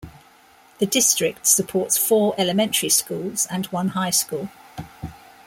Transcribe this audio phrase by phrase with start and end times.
[0.79, 4.49] The District supports four elementary schools and one high school.